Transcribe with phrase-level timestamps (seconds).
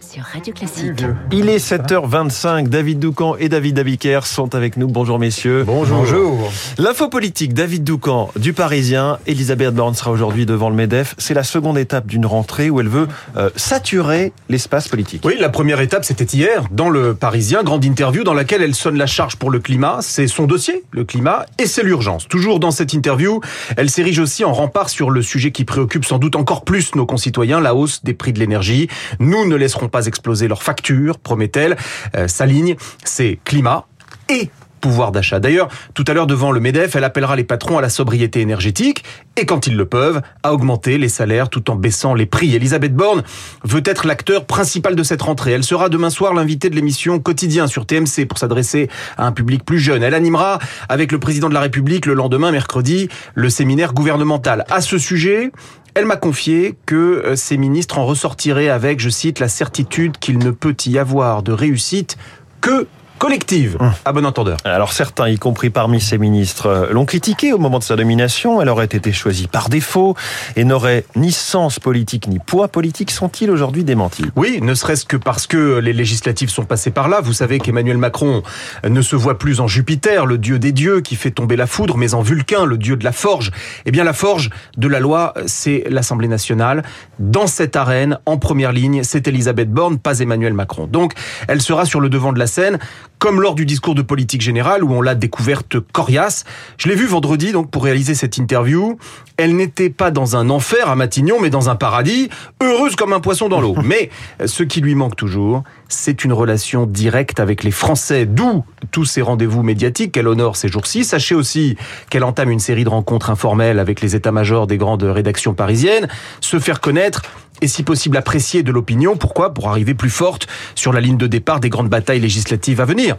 [0.00, 1.04] sur Radio Classique.
[1.32, 2.68] Il est 7h25.
[2.68, 4.86] David Doucan et David Abiker sont avec nous.
[4.86, 5.64] Bonjour messieurs.
[5.64, 6.50] Bonjour.
[6.78, 9.18] L'info politique, David Doucan du Parisien.
[9.26, 11.14] Elisabeth Borne sera aujourd'hui devant le MEDEF.
[11.18, 15.22] C'est la seconde étape d'une rentrée où elle veut euh, saturer l'espace politique.
[15.24, 18.96] Oui, la première étape, c'était hier, dans le Parisien, grande interview dans laquelle elle sonne
[18.96, 19.98] la charge pour le climat.
[20.00, 22.28] C'est son dossier, le climat, et c'est l'urgence.
[22.28, 23.40] Toujours dans cette interview,
[23.76, 27.06] elle s'érige aussi en rempart sur le sujet qui préoccupe sans doute encore plus nos
[27.06, 28.88] concitoyens, la hausse des prix de l'énergie.
[29.18, 31.76] Nous ne laisserons pas exploser leurs factures, promet-elle.
[32.14, 33.86] Euh, sa ligne, c'est climat
[34.28, 35.40] et pouvoir d'achat.
[35.40, 39.04] D'ailleurs, tout à l'heure devant le MEDEF, elle appellera les patrons à la sobriété énergétique
[39.36, 42.54] et quand ils le peuvent, à augmenter les salaires tout en baissant les prix.
[42.54, 43.22] Elisabeth Borne
[43.64, 45.52] veut être l'acteur principal de cette rentrée.
[45.52, 49.64] Elle sera demain soir l'invitée de l'émission Quotidien sur TMC pour s'adresser à un public
[49.64, 50.02] plus jeune.
[50.02, 54.64] Elle animera avec le président de la République le lendemain, mercredi, le séminaire gouvernemental.
[54.70, 55.52] À ce sujet,
[55.94, 60.38] elle m'a confié que ces euh, ministres en ressortiraient avec, je cite, la certitude qu'il
[60.38, 62.16] ne peut y avoir de réussite
[62.60, 62.86] que
[63.18, 63.92] collective, hum.
[64.04, 64.56] à bon entendeur.
[64.64, 68.62] Alors certains, y compris parmi ces ministres, euh, l'ont critiqué au moment de sa nomination.
[68.62, 70.16] Elle aurait été choisie par défaut
[70.56, 73.10] et n'aurait ni sens politique ni poids politique.
[73.10, 74.24] Sont-ils aujourd'hui démentis?
[74.36, 77.20] Oui, ne serait-ce que parce que les législatives sont passées par là.
[77.20, 78.42] Vous savez qu'Emmanuel Macron
[78.88, 81.96] ne se voit plus en Jupiter, le dieu des dieux qui fait tomber la foudre,
[81.96, 83.50] mais en Vulcain, le dieu de la forge.
[83.84, 86.82] Eh bien, la forge de la loi, c'est l'Assemblée nationale.
[87.18, 90.86] Dans cette arène, en première ligne, c'est Elisabeth Borne, pas Emmanuel Macron.
[90.86, 91.14] Donc,
[91.48, 92.78] elle sera sur le devant de la scène
[93.18, 96.44] comme lors du discours de politique générale où on l'a découverte coriace.
[96.76, 98.98] Je l'ai vue vendredi donc pour réaliser cette interview.
[99.36, 102.28] Elle n'était pas dans un enfer à Matignon, mais dans un paradis,
[102.62, 103.76] heureuse comme un poisson dans l'eau.
[103.84, 104.10] Mais
[104.44, 109.22] ce qui lui manque toujours, c'est une relation directe avec les Français, d'où tous ces
[109.22, 111.04] rendez-vous médiatiques qu'elle honore ces jours-ci.
[111.04, 111.76] Sachez aussi
[112.10, 116.08] qu'elle entame une série de rencontres informelles avec les états-majors des grandes rédactions parisiennes,
[116.40, 117.22] se faire connaître
[117.60, 119.16] et si possible appréciée de l'opinion.
[119.16, 119.54] Pourquoi?
[119.54, 123.16] Pour arriver plus forte sur la ligne de départ des grandes batailles législatives à venir.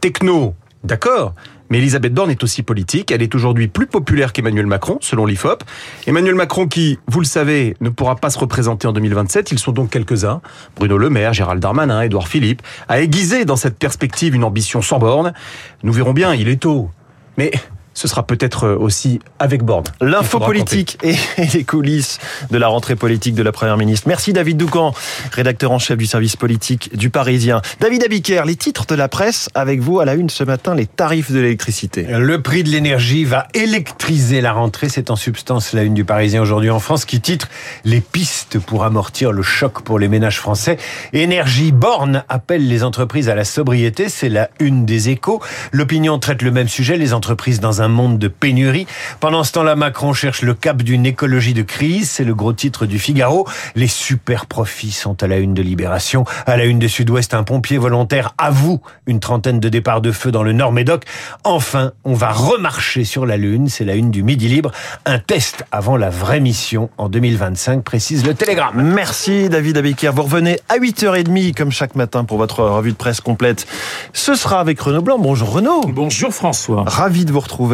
[0.00, 1.34] Techno, d'accord,
[1.72, 3.10] mais Elisabeth Borne est aussi politique.
[3.10, 5.64] Elle est aujourd'hui plus populaire qu'Emmanuel Macron, selon l'IFOP.
[6.06, 9.52] Emmanuel Macron, qui, vous le savez, ne pourra pas se représenter en 2027.
[9.52, 10.42] Ils sont donc quelques-uns.
[10.76, 14.98] Bruno Le Maire, Gérald Darmanin, Édouard Philippe, a aiguisé dans cette perspective une ambition sans
[14.98, 15.32] borne.
[15.82, 16.90] Nous verrons bien, il est tôt.
[17.38, 17.52] Mais
[17.94, 19.84] ce sera peut-être euh, aussi avec Borne.
[20.00, 21.14] L'info politique et
[21.54, 22.18] les coulisses
[22.50, 24.08] de la rentrée politique de la Première ministre.
[24.08, 24.94] Merci David Doucan,
[25.32, 27.62] rédacteur en chef du service politique du Parisien.
[27.80, 30.86] David Abiker, les titres de la presse avec vous à la une ce matin, les
[30.86, 32.06] tarifs de l'électricité.
[32.08, 34.88] Le prix de l'énergie va électriser la rentrée.
[34.88, 37.48] C'est en substance la une du Parisien aujourd'hui en France qui titre
[37.84, 40.78] Les pistes pour amortir le choc pour les ménages français.
[41.12, 44.08] Énergie Borne appelle les entreprises à la sobriété.
[44.08, 45.40] C'est la une des échos.
[45.72, 46.96] L'opinion traite le même sujet.
[46.96, 48.86] Les entreprises dans un un monde de pénurie.
[49.20, 52.10] Pendant ce temps-là, Macron cherche le cap d'une écologie de crise.
[52.10, 53.46] C'est le gros titre du Figaro.
[53.74, 56.24] Les super profits sont à la une de Libération.
[56.46, 60.30] À la une de Sud-Ouest, un pompier volontaire avoue une trentaine de départs de feu
[60.30, 61.04] dans le Nord-Médoc.
[61.44, 63.68] Enfin, on va remarcher sur la Lune.
[63.68, 64.70] C'est la une du Midi Libre.
[65.04, 68.80] Un test avant la vraie mission en 2025, précise le Télégramme.
[68.82, 70.12] Merci David Abiker.
[70.14, 73.66] Vous revenez à 8h30 comme chaque matin pour votre revue de presse complète.
[74.12, 75.18] Ce sera avec Renaud Blanc.
[75.18, 75.82] Bonjour Renaud.
[75.88, 76.84] Bonjour François.
[76.86, 77.71] Ravi de vous retrouver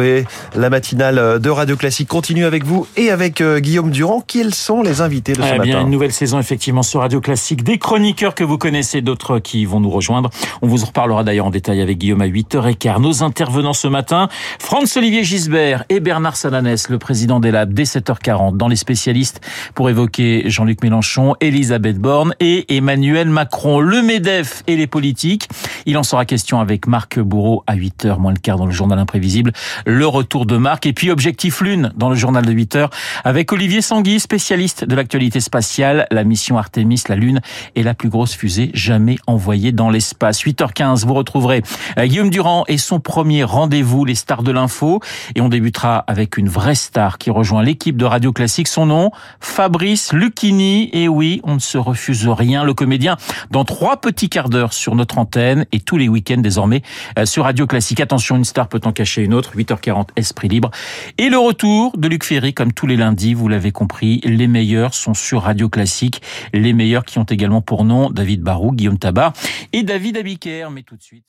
[0.55, 4.23] la matinale de Radio Classique continue avec vous et avec euh, Guillaume Durand.
[4.25, 7.63] Quels sont les invités de ce eh bien, Une nouvelle saison effectivement sur Radio Classique.
[7.63, 10.29] Des chroniqueurs que vous connaissez, d'autres qui vont nous rejoindre.
[10.61, 13.01] On vous en reparlera d'ailleurs en détail avec Guillaume à 8h15.
[13.01, 14.29] Nos intervenants ce matin,
[14.59, 19.41] Franz-Olivier Gisbert et Bernard Sananès, le président des Labs, dès 7h40 dans les spécialistes
[19.75, 23.79] pour évoquer Jean-Luc Mélenchon, Elisabeth Borne et Emmanuel Macron.
[23.79, 25.49] Le MEDEF et les politiques.
[25.85, 28.99] Il en sera question avec Marc Bourreau à 8h moins le quart dans le journal
[28.99, 29.51] imprévisible
[29.89, 30.85] le retour de Marc.
[30.85, 32.89] Et puis Objectif Lune dans le journal de 8 heures
[33.23, 36.07] avec Olivier Sanguy, spécialiste de l'actualité spatiale.
[36.11, 37.41] La mission Artemis, la Lune,
[37.75, 40.43] est la plus grosse fusée jamais envoyée dans l'espace.
[40.43, 41.63] 8h15, vous retrouverez
[41.97, 45.01] euh, Guillaume Durand et son premier rendez-vous, les stars de l'info.
[45.35, 48.67] Et on débutera avec une vraie star qui rejoint l'équipe de Radio Classique.
[48.67, 50.89] Son nom, Fabrice Lucchini.
[50.93, 52.63] Et oui, on ne se refuse rien.
[52.63, 53.17] Le comédien
[53.49, 56.83] dans trois petits quarts d'heure sur notre antenne et tous les week-ends désormais
[57.17, 57.99] euh, sur Radio Classique.
[57.99, 59.53] Attention, une star peut en cacher une autre.
[59.55, 60.71] 8 40 Esprit Libre.
[61.17, 64.93] Et le retour de Luc Ferry, comme tous les lundis, vous l'avez compris, les meilleurs
[64.93, 66.21] sont sur Radio Classique.
[66.53, 69.33] Les meilleurs qui ont également pour nom David Barou, Guillaume Tabar
[69.73, 70.69] et David Abiker.
[70.71, 71.25] Mais tout de suite.